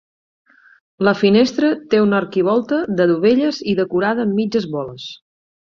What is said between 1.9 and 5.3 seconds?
té una arquivolta de dovelles i decorada amb mitges boles.